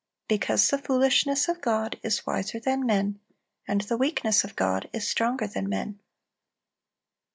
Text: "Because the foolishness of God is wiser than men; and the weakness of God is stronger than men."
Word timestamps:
"Because 0.27 0.67
the 0.67 0.79
foolishness 0.79 1.47
of 1.47 1.61
God 1.61 1.99
is 2.01 2.25
wiser 2.25 2.59
than 2.59 2.87
men; 2.87 3.19
and 3.67 3.81
the 3.81 3.97
weakness 3.97 4.43
of 4.43 4.55
God 4.55 4.89
is 4.91 5.07
stronger 5.07 5.45
than 5.45 5.69
men." 5.69 5.99